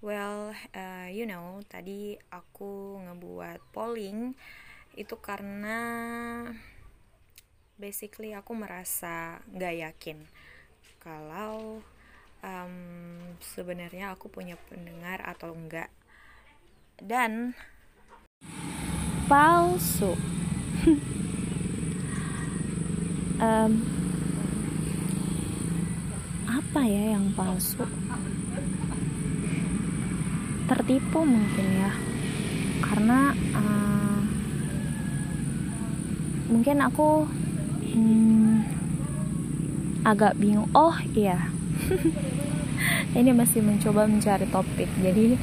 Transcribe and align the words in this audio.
Well, 0.00 0.56
uh, 0.72 1.12
you 1.12 1.28
know, 1.28 1.60
tadi 1.68 2.16
aku 2.32 3.04
ngebuat 3.04 3.60
polling 3.68 4.32
itu 4.96 5.12
karena 5.20 5.76
basically 7.76 8.32
aku 8.32 8.56
merasa 8.56 9.44
gak 9.52 9.76
yakin 9.76 10.24
kalau 11.04 11.84
um, 12.40 12.76
sebenarnya 13.44 14.16
aku 14.16 14.32
punya 14.32 14.56
pendengar 14.72 15.20
atau 15.20 15.52
enggak. 15.52 15.92
Dan 16.96 17.52
palsu. 19.28 20.16
um, 23.44 23.72
apa 26.48 26.80
ya 26.88 27.20
yang 27.20 27.36
palsu? 27.36 27.84
Tertipu 30.70 31.26
mungkin 31.26 31.66
ya. 31.82 31.90
Karena 32.78 33.34
uh, 33.58 34.22
mungkin 36.46 36.78
aku 36.86 37.26
hmm, 37.90 38.54
agak 40.06 40.38
bingung. 40.38 40.70
Oh 40.70 40.94
iya. 41.18 41.50
Ini 43.18 43.34
masih 43.34 43.66
mencoba 43.66 44.06
mencari 44.06 44.46
topik. 44.46 44.86
Jadi 45.02 45.34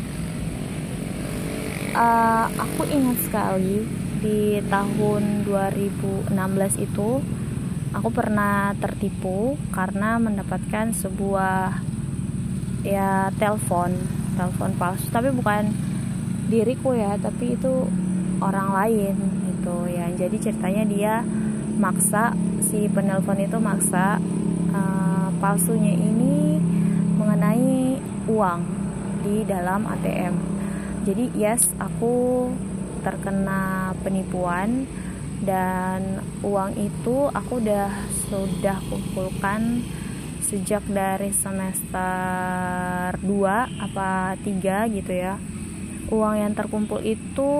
uh, 1.91 2.47
aku 2.55 2.87
ingat 2.87 3.19
sekali 3.27 3.83
di 4.23 4.63
tahun 4.71 5.45
2016 5.45 6.31
itu 6.81 7.09
aku 7.93 8.09
pernah 8.09 8.73
tertipu 8.81 9.55
karena 9.69 10.17
mendapatkan 10.17 10.89
sebuah 10.93 11.81
ya 12.81 13.29
telepon 13.37 13.93
telepon 14.37 14.71
palsu. 14.77 15.09
Tapi 15.09 15.33
bukan 15.33 15.73
diriku 16.47 16.95
ya 16.95 17.19
tapi 17.19 17.57
itu 17.57 17.89
orang 18.39 18.69
lain 18.71 19.15
gitu 19.49 19.89
ya. 19.89 20.07
Jadi 20.13 20.37
ceritanya 20.37 20.83
dia 20.85 21.13
maksa 21.81 22.37
si 22.61 22.85
penelpon 22.87 23.41
itu 23.41 23.57
maksa 23.57 24.21
uh, 24.71 25.29
palsunya 25.41 25.93
ini 25.93 26.61
mengenai 27.17 27.97
uang 28.29 28.61
di 29.25 29.43
dalam 29.45 29.85
ATM 29.85 30.57
jadi 31.07 31.31
yes 31.39 31.71
aku 31.79 32.51
terkena 32.99 33.95
penipuan 34.03 34.83
dan 35.39 36.19
uang 36.43 36.75
itu 36.75 37.31
aku 37.31 37.63
udah 37.63 37.87
sudah 38.27 38.75
kumpulkan 38.91 39.87
sejak 40.47 40.83
dari 40.87 41.35
semester 41.35 43.11
2 43.19 43.83
apa 43.83 44.39
3 44.39 44.95
gitu 44.95 45.11
ya 45.11 45.35
uang 46.07 46.35
yang 46.39 46.55
terkumpul 46.55 47.03
itu 47.03 47.51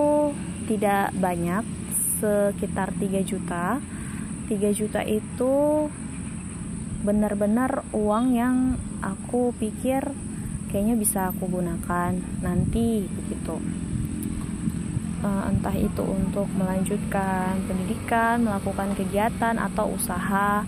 tidak 0.64 1.12
banyak 1.16 1.64
sekitar 2.20 2.96
3 2.96 3.20
juta. 3.24 3.80
3 4.48 4.72
juta 4.72 5.04
itu 5.04 5.86
benar-benar 7.04 7.84
uang 7.92 8.34
yang 8.34 8.56
aku 9.04 9.52
pikir 9.60 10.02
kayaknya 10.72 10.96
bisa 10.98 11.30
aku 11.30 11.46
gunakan 11.46 12.12
nanti 12.42 13.06
begitu 13.06 13.54
uh, 15.22 15.46
entah 15.46 15.72
itu 15.78 16.02
untuk 16.02 16.50
melanjutkan 16.58 17.62
pendidikan 17.70 18.42
melakukan 18.42 18.98
kegiatan 18.98 19.56
atau 19.62 19.94
usaha 19.94 20.66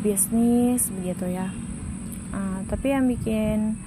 bisnis 0.00 0.90
begitu 0.94 1.28
ya. 1.30 1.50
Uh, 2.30 2.62
tapi 2.70 2.94
yang 2.94 3.08
bikin 3.08 3.80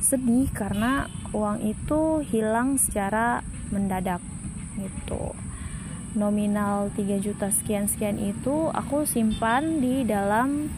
sedih 0.00 0.48
karena 0.50 1.12
uang 1.36 1.60
itu 1.62 2.24
hilang 2.24 2.80
secara 2.80 3.44
mendadak 3.68 4.24
gitu. 4.80 5.36
Nominal 6.16 6.90
3 6.96 7.22
juta 7.22 7.54
sekian-sekian 7.54 8.18
itu 8.18 8.72
aku 8.74 9.06
simpan 9.06 9.78
di 9.78 10.02
dalam 10.02 10.72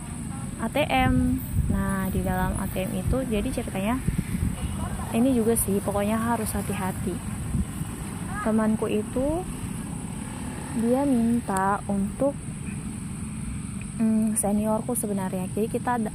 ATM 0.60 1.40
nah 1.72 2.04
di 2.12 2.20
dalam 2.20 2.52
ATM 2.60 3.00
itu 3.00 3.24
jadi 3.32 3.48
ceritanya 3.48 3.96
ini 5.16 5.32
juga 5.32 5.56
sih 5.56 5.80
pokoknya 5.80 6.20
harus 6.20 6.52
hati-hati. 6.52 7.16
Temanku 8.44 8.88
itu 8.90 9.40
dia 10.80 11.04
minta 11.04 11.84
untuk 11.88 12.32
hmm, 14.02 14.34
seniorku 14.34 14.98
sebenarnya. 14.98 15.46
Jadi 15.54 15.70
kita 15.70 16.02
ada, 16.02 16.10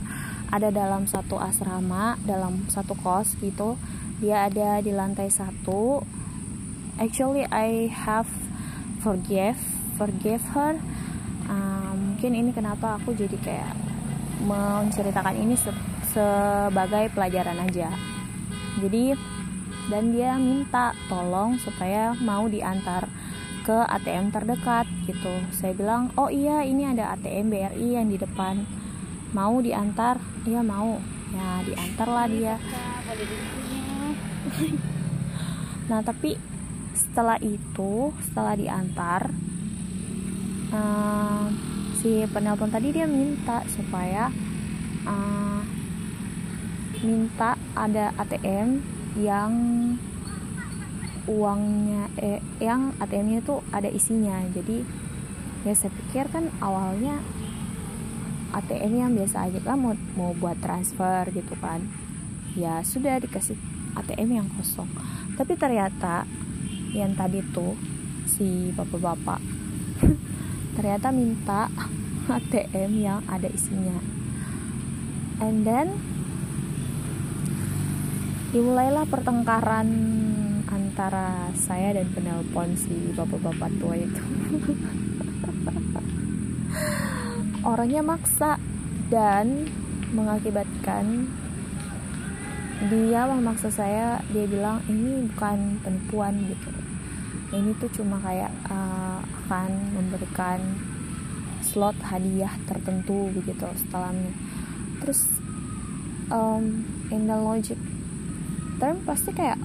ada 0.51 0.69
dalam 0.75 1.07
satu 1.07 1.39
asrama 1.39 2.19
dalam 2.27 2.67
satu 2.67 2.99
kos 2.99 3.39
gitu. 3.39 3.79
Dia 4.19 4.51
ada 4.51 4.83
di 4.83 4.91
lantai 4.91 5.31
satu. 5.31 6.03
Actually 6.99 7.47
I 7.47 7.87
have 7.87 8.27
forgive 8.99 9.55
forgive 9.95 10.43
her. 10.51 10.75
Uh, 11.47 11.95
mungkin 11.95 12.35
ini 12.35 12.51
kenapa 12.51 12.99
aku 12.99 13.15
jadi 13.15 13.39
kayak 13.39 13.71
menceritakan 14.43 15.35
ini 15.39 15.55
se 15.55 15.71
sebagai 16.11 17.13
pelajaran 17.15 17.57
aja. 17.63 17.93
Jadi 18.83 19.15
dan 19.87 20.11
dia 20.11 20.35
minta 20.35 20.91
tolong 21.07 21.55
supaya 21.63 22.11
mau 22.19 22.45
diantar 22.51 23.07
ke 23.63 23.77
ATM 23.87 24.35
terdekat 24.35 24.87
gitu. 25.07 25.33
Saya 25.55 25.71
bilang 25.71 26.11
oh 26.19 26.27
iya 26.27 26.67
ini 26.67 26.83
ada 26.83 27.15
ATM 27.15 27.47
BRI 27.47 27.95
yang 27.95 28.11
di 28.11 28.19
depan. 28.19 28.67
Mau 29.31 29.63
diantar? 29.63 30.19
Iya 30.43 30.61
mau. 30.61 30.99
Ya 31.31 31.63
diantar 31.63 32.07
lah 32.11 32.27
dia. 32.27 32.55
nah 35.89 36.03
tapi 36.03 36.35
setelah 36.91 37.39
itu 37.39 38.11
setelah 38.27 38.59
diantar 38.59 39.31
uh, 40.71 41.47
si 41.99 42.27
penelpon 42.31 42.71
tadi 42.71 42.91
dia 42.91 43.07
minta 43.07 43.63
supaya 43.71 44.31
uh, 45.07 45.61
minta 47.03 47.55
ada 47.77 48.11
ATM 48.17 48.81
yang 49.17 49.51
uangnya 51.27 52.07
eh, 52.17 52.39
yang 52.63 52.95
ATM-nya 52.97 53.43
itu 53.43 53.59
ada 53.75 53.91
isinya. 53.91 54.39
Jadi 54.55 54.87
ya 55.67 55.75
saya 55.75 55.91
pikir 55.91 56.31
kan 56.31 56.47
awalnya 56.63 57.19
ATM 58.55 58.93
yang 58.95 59.11
biasa 59.11 59.51
aja 59.51 59.59
kan 59.59 59.75
mau 59.75 59.93
mau 60.15 60.31
buat 60.31 60.55
transfer 60.63 61.27
gitu 61.35 61.53
kan. 61.59 61.83
Ya 62.55 62.79
sudah 62.81 63.19
dikasih 63.19 63.59
ATM 63.99 64.41
yang 64.41 64.47
kosong. 64.55 64.87
Tapi 65.35 65.53
ternyata 65.59 66.23
yang 66.95 67.13
tadi 67.13 67.43
tuh 67.51 67.75
si 68.25 68.71
bapak-bapak 68.71 69.43
ternyata 70.79 71.11
minta 71.11 71.67
ATM 72.39 72.91
yang 73.03 73.19
ada 73.27 73.51
isinya. 73.51 73.99
And 75.43 75.67
then 75.67 75.99
dimulailah 78.55 79.05
pertengkaran 79.11 79.87
antara 80.77 81.49
saya 81.57 81.97
dan 81.97 82.05
penelpon 82.13 82.77
si 82.77 82.93
bapak-bapak 83.17 83.71
tua 83.81 83.97
itu. 83.97 84.21
Orangnya 87.71 88.05
maksa 88.05 88.61
dan 89.09 89.65
mengakibatkan 90.13 91.25
dia 92.93 93.25
memaksa 93.25 93.73
saya 93.73 94.21
dia 94.29 94.45
bilang 94.45 94.85
ini 94.85 95.25
bukan 95.33 95.81
penipuan 95.81 96.37
gitu. 96.45 96.69
Ini 97.57 97.73
tuh 97.81 97.89
cuma 97.97 98.21
kayak 98.21 98.53
uh, 98.69 99.17
akan 99.47 99.71
memberikan 99.97 100.61
slot 101.65 101.97
hadiah 102.05 102.53
tertentu 102.69 103.33
begitu 103.33 103.65
setelahnya. 103.81 104.29
Terus 105.01 105.25
um, 106.29 106.85
in 107.09 107.25
the 107.25 107.39
logic 107.39 107.79
term 108.77 109.01
pasti 109.07 109.33
kayak 109.33 109.57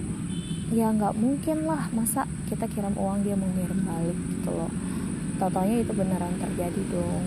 ya 0.73 0.89
nggak 0.89 1.15
mungkin 1.21 1.69
lah. 1.69 1.93
Masa 1.93 2.25
kita 2.49 2.65
kirim 2.67 2.97
uang 2.97 3.23
dia 3.23 3.37
mau 3.37 3.47
ngirim 3.53 3.81
balik 3.85 4.19
gitu 4.19 4.51
loh. 4.51 4.73
Totalnya 5.37 5.85
itu 5.85 5.93
beneran 5.93 6.35
terjadi 6.41 6.83
dong. 6.89 7.25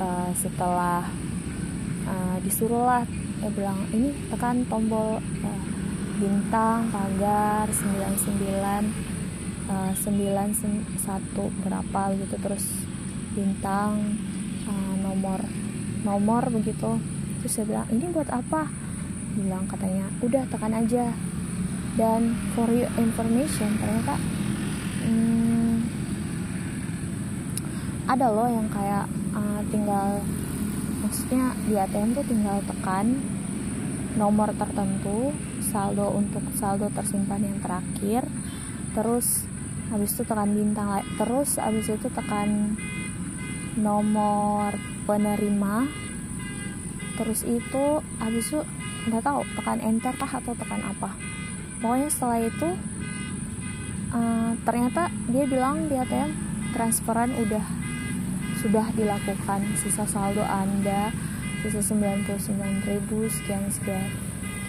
Uh, 0.00 0.32
setelah 0.32 1.04
uh, 2.08 2.36
disuruh 2.40 2.88
lah 2.88 3.04
ya 3.44 3.52
bilang 3.52 3.84
ini 3.92 4.16
tekan 4.32 4.64
tombol 4.64 5.20
uh, 5.20 5.64
bintang 6.16 6.88
pagar 6.88 7.68
99 7.68 8.40
uh, 9.68 9.92
91 9.92 11.64
berapa 11.64 12.02
gitu 12.16 12.36
terus 12.40 12.64
bintang 13.32 14.16
uh, 14.70 14.94
nomor 15.02 15.40
nomor 16.06 16.48
begitu. 16.48 16.96
Terus 17.40 17.52
saya 17.52 17.66
bilang 17.68 17.88
ini 17.92 18.04
buat 18.12 18.28
apa? 18.28 18.68
Bilang 19.36 19.64
katanya 19.68 20.08
udah 20.20 20.44
tekan 20.48 20.76
aja 20.76 21.12
dan 21.98 22.38
for 22.54 22.70
your 22.70 22.90
information 22.98 23.74
ternyata 23.78 24.14
hmm, 25.02 25.74
ada 28.06 28.26
loh 28.30 28.50
yang 28.50 28.68
kayak 28.70 29.06
uh, 29.34 29.62
tinggal 29.70 30.22
maksudnya 31.02 31.54
di 31.66 31.74
ATM 31.74 32.14
tuh 32.14 32.26
tinggal 32.26 32.58
tekan 32.66 33.18
nomor 34.14 34.50
tertentu 34.54 35.34
saldo 35.62 36.14
untuk 36.14 36.42
saldo 36.58 36.90
tersimpan 36.90 37.42
yang 37.46 37.58
terakhir 37.62 38.26
terus 38.94 39.46
habis 39.90 40.14
itu 40.14 40.22
tekan 40.26 40.54
bintang 40.54 41.02
terus 41.18 41.58
habis 41.58 41.86
itu 41.86 42.06
tekan 42.10 42.74
nomor 43.78 44.74
penerima 45.06 45.86
terus 47.18 47.46
itu 47.46 48.02
habis 48.18 48.50
itu 48.50 48.60
nggak 49.10 49.22
tahu 49.22 49.46
tekan 49.58 49.78
enter 49.82 50.14
kah 50.18 50.30
atau 50.42 50.52
tekan 50.58 50.82
apa 50.82 51.14
pokoknya 51.80 52.08
setelah 52.12 52.38
itu 52.44 52.68
uh, 54.12 54.52
ternyata 54.62 55.08
dia 55.32 55.44
bilang 55.48 55.88
di 55.88 55.96
ATM 55.96 56.30
transferan 56.76 57.32
udah 57.34 57.64
sudah 58.60 58.92
dilakukan. 58.92 59.64
Sisa 59.80 60.04
saldo 60.04 60.44
anda 60.44 61.08
sisa 61.64 61.80
99 61.80 62.28
ribu 62.86 63.26
sekian 63.32 63.72
sekian. 63.72 64.12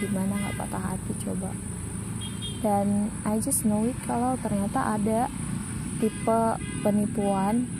Gimana 0.00 0.34
nggak 0.34 0.56
patah 0.58 0.96
hati 0.96 1.12
coba? 1.22 1.52
Dan 2.64 3.12
I 3.28 3.38
just 3.38 3.68
know 3.68 3.84
it 3.84 3.94
kalau 4.08 4.34
ternyata 4.40 4.96
ada 4.98 5.28
tipe 6.02 6.40
penipuan 6.82 7.70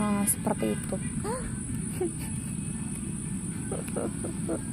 uh, 0.00 0.24
seperti 0.24 0.72
itu 0.72 0.96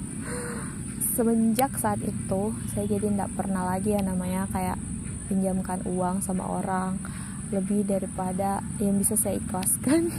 semenjak 1.18 1.74
saat 1.81 1.98
itu 2.06 2.54
saya 2.78 2.86
jadi 2.86 3.10
tidak 3.10 3.34
pernah 3.34 3.66
lagi 3.66 3.98
ya 3.98 4.06
namanya 4.06 4.46
kayak 4.54 4.78
pinjamkan 5.25 5.81
uang 5.90 6.22
sama 6.22 6.46
orang. 6.46 7.02
Lebih 7.50 7.90
daripada 7.90 8.62
yang 8.78 9.02
bisa 9.02 9.18
saya 9.18 9.42
ikhlaskan. 9.42 10.12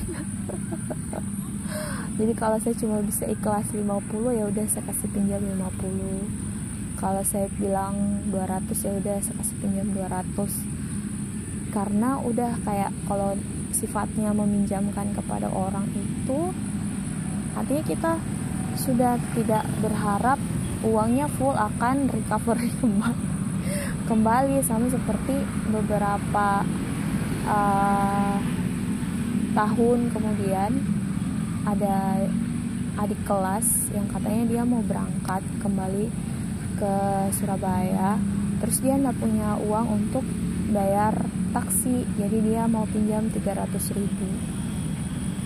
Jadi 2.19 2.33
kalau 2.35 2.59
saya 2.59 2.75
cuma 2.75 2.99
bisa 3.05 3.31
ikhlas 3.31 3.71
50 3.71 3.87
ya 4.35 4.45
udah 4.50 4.67
saya 4.67 4.83
kasih 4.91 5.06
pinjam 5.15 5.39
50 5.39 6.99
kalau 6.99 7.23
saya 7.23 7.47
bilang 7.62 8.27
200 8.35 8.75
ya 8.75 8.93
udah 8.99 9.17
saya 9.23 9.39
kasih 9.39 9.56
pinjam 9.62 9.87
200 9.95 11.71
karena 11.71 12.19
udah 12.19 12.59
kayak 12.67 12.91
kalau 13.06 13.39
sifatnya 13.71 14.35
meminjamkan 14.35 15.15
kepada 15.15 15.47
orang 15.47 15.87
itu 15.95 16.50
artinya 17.55 17.85
kita 17.87 18.12
sudah 18.75 19.15
tidak 19.39 19.62
berharap 19.79 20.43
uangnya 20.84 21.26
full 21.38 21.54
akan 21.54 22.10
recovery 22.10 22.70
kembali 22.82 23.26
kembali 24.08 24.56
sama 24.64 24.88
seperti 24.88 25.36
beberapa 25.69 26.64
uh, 27.44 28.36
tahun 29.52 29.98
kemudian 30.14 30.70
ada 31.69 32.25
adik 32.98 33.20
kelas 33.28 33.92
yang 33.92 34.08
katanya 34.08 34.44
dia 34.48 34.62
mau 34.64 34.80
berangkat 34.80 35.44
kembali 35.60 36.08
ke 36.78 36.94
Surabaya 37.36 38.16
terus 38.58 38.80
dia 38.80 38.96
nggak 38.96 39.19
punya 39.20 39.60
uang 39.60 39.86
untuk 39.92 40.25
bayar 40.72 41.14
taksi 41.52 42.04
jadi 42.20 42.38
dia 42.44 42.62
mau 42.69 42.84
pinjam 42.88 43.28
300 43.32 43.96
ribu. 43.96 44.28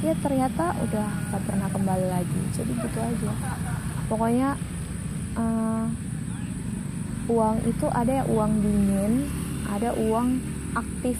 Ya 0.02 0.18
ternyata 0.18 0.74
udah 0.82 1.08
gak 1.30 1.42
pernah 1.46 1.68
kembali 1.70 2.06
lagi. 2.10 2.40
Jadi 2.58 2.72
gitu 2.74 2.98
aja. 2.98 3.32
Pokoknya 4.10 4.58
uh, 5.36 5.86
uang 7.30 7.56
itu 7.64 7.86
ada 7.88 8.22
yang 8.22 8.28
uang 8.28 8.52
dingin 8.60 9.12
ada 9.68 9.90
uang 9.96 10.40
aktif. 10.76 11.18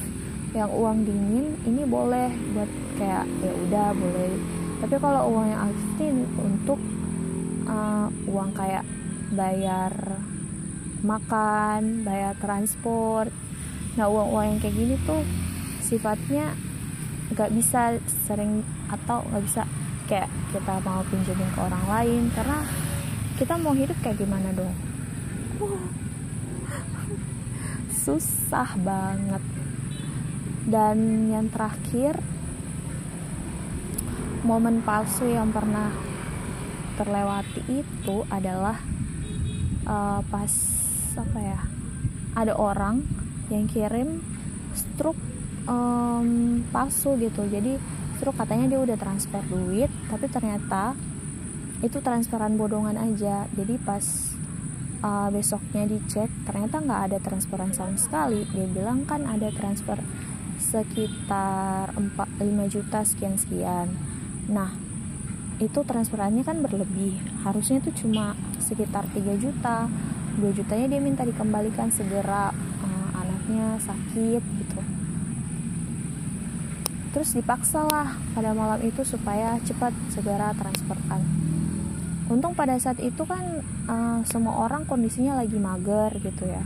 Yang 0.52 0.70
uang 0.76 0.98
dingin 1.08 1.46
ini 1.64 1.82
boleh 1.88 2.28
buat 2.52 2.70
kayak 3.00 3.24
ya 3.40 3.52
udah 3.68 3.88
boleh. 3.96 4.32
Tapi 4.84 4.94
kalau 5.00 5.22
uang 5.32 5.46
yang 5.48 5.62
aktif 5.72 6.12
untuk 6.36 6.80
uh, 7.64 8.08
uang 8.28 8.50
kayak 8.52 8.84
bayar 9.32 9.92
makan 11.02 12.04
bayar 12.06 12.36
transport. 12.38 13.32
Nah 13.96 14.06
uang 14.12 14.28
uang 14.32 14.44
yang 14.44 14.58
kayak 14.60 14.76
gini 14.76 14.96
tuh 15.08 15.24
sifatnya 15.80 16.52
nggak 17.32 17.50
bisa 17.56 17.96
sering 18.28 18.60
atau 18.92 19.24
nggak 19.32 19.44
bisa 19.44 19.62
kayak 20.04 20.28
kita 20.52 20.84
mau 20.84 21.00
pinjemin 21.08 21.48
ke 21.56 21.60
orang 21.64 21.84
lain 21.88 22.22
karena 22.36 22.60
kita 23.42 23.58
mau 23.58 23.74
hidup 23.74 23.98
kayak 24.06 24.22
gimana 24.22 24.54
dong? 24.54 24.70
Susah 27.90 28.70
banget. 28.78 29.42
Dan 30.62 31.26
yang 31.26 31.50
terakhir 31.50 32.22
momen 34.46 34.78
palsu 34.86 35.26
yang 35.26 35.50
pernah 35.50 35.90
terlewati 36.94 37.82
itu 37.82 38.22
adalah 38.30 38.78
uh, 39.90 40.22
pas 40.22 40.52
apa 41.18 41.38
ya 41.42 41.60
ada 42.38 42.54
orang 42.54 43.02
yang 43.50 43.66
kirim 43.66 44.22
struk 44.70 45.18
um, 45.66 46.62
palsu 46.70 47.18
gitu. 47.18 47.42
Jadi 47.50 47.74
struk 48.22 48.38
katanya 48.38 48.70
dia 48.70 48.80
udah 48.86 48.94
transfer 48.94 49.42
duit 49.50 49.90
tapi 50.06 50.30
ternyata 50.30 50.94
itu 51.82 51.98
transferan 51.98 52.54
bodongan 52.54 52.94
aja. 52.94 53.50
Jadi 53.58 53.74
pas 53.82 54.32
uh, 55.02 55.28
besoknya 55.34 55.84
dicek 55.84 56.30
ternyata 56.46 56.78
nggak 56.78 57.02
ada 57.10 57.18
transferan 57.18 57.74
sama 57.74 57.98
sekali. 57.98 58.46
Dia 58.54 58.70
bilang 58.70 59.02
kan 59.04 59.26
ada 59.26 59.50
transfer 59.50 59.98
sekitar 60.62 61.90
4, 61.92 62.16
5 62.16 62.72
juta 62.72 63.02
sekian 63.02 63.34
sekian 63.34 63.92
nah 64.46 64.72
itu 65.62 65.78
transferannya 65.86 66.42
kan 66.42 66.58
berlebih. 66.62 67.18
Harusnya 67.46 67.78
itu 67.78 68.06
cuma 68.06 68.34
sekitar 68.58 69.06
3 69.14 69.38
juta. 69.38 69.86
2 70.38 70.58
jutanya 70.58 70.86
dia 70.90 71.00
minta 71.02 71.22
dikembalikan 71.22 71.90
segera. 71.94 72.50
Uh, 72.82 73.08
anaknya 73.14 73.78
sakit 73.78 74.42
gitu. 74.42 74.80
Terus 77.14 77.30
dipaksa 77.36 77.86
lah 77.86 78.18
pada 78.34 78.50
malam 78.56 78.82
itu 78.82 79.06
supaya 79.06 79.60
cepat 79.62 79.94
segera 80.10 80.50
transferkan 80.56 81.51
untung 82.32 82.56
pada 82.56 82.80
saat 82.80 82.96
itu 83.04 83.22
kan 83.28 83.60
uh, 83.86 84.20
semua 84.24 84.64
orang 84.64 84.88
kondisinya 84.88 85.36
lagi 85.36 85.60
mager 85.60 86.16
gitu 86.18 86.48
ya. 86.48 86.64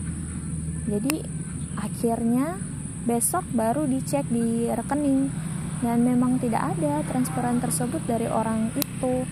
Jadi 0.87 1.27
akhirnya 1.75 2.57
besok 3.05 3.43
baru 3.51 3.85
dicek 3.91 4.27
di 4.31 4.71
rekening. 4.71 5.29
Dan 5.77 6.09
memang 6.09 6.41
tidak 6.41 6.73
ada 6.73 7.05
transferan 7.05 7.61
tersebut 7.61 8.01
dari 8.09 8.25
orang 8.31 8.73
itu. 8.79 9.27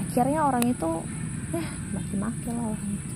Akhirnya 0.00 0.48
orang 0.48 0.64
itu 0.64 0.90
ya 1.52 1.66
maki-maki 1.92 2.48
lah 2.54 2.72
orang 2.72 2.90
itu. 2.94 3.14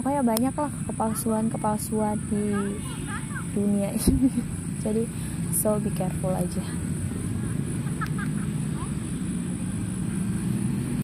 Pokoknya 0.00 0.22
banyak 0.24 0.54
lah 0.56 0.72
kepalsuan-kepalsuan 0.88 2.16
di 2.32 2.44
dunia 3.52 3.92
ini. 3.92 4.30
Jadi 4.86 5.02
so 5.52 5.76
be 5.76 5.92
careful 5.92 6.32
aja 6.32 6.91